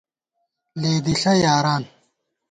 لېدِݪہ 0.81 1.33
یاران 1.43 1.83